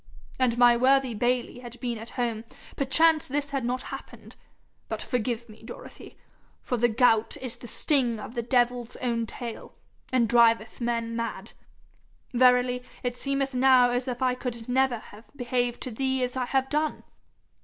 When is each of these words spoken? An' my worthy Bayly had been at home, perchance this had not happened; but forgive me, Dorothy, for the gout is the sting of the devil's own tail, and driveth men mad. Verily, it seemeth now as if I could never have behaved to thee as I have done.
An' 0.39 0.57
my 0.57 0.75
worthy 0.75 1.13
Bayly 1.13 1.59
had 1.59 1.79
been 1.79 1.99
at 1.99 2.09
home, 2.17 2.43
perchance 2.75 3.27
this 3.27 3.51
had 3.51 3.63
not 3.63 3.83
happened; 3.93 4.35
but 4.89 4.99
forgive 4.99 5.47
me, 5.47 5.61
Dorothy, 5.61 6.17
for 6.63 6.75
the 6.75 6.89
gout 6.89 7.37
is 7.37 7.55
the 7.57 7.67
sting 7.67 8.19
of 8.19 8.33
the 8.33 8.41
devil's 8.41 8.95
own 8.95 9.27
tail, 9.27 9.75
and 10.11 10.27
driveth 10.27 10.81
men 10.81 11.15
mad. 11.15 11.51
Verily, 12.33 12.81
it 13.03 13.15
seemeth 13.15 13.53
now 13.53 13.91
as 13.91 14.07
if 14.07 14.23
I 14.23 14.33
could 14.33 14.67
never 14.67 14.97
have 14.97 15.25
behaved 15.35 15.81
to 15.81 15.91
thee 15.91 16.23
as 16.23 16.35
I 16.35 16.45
have 16.45 16.67
done. 16.71 17.03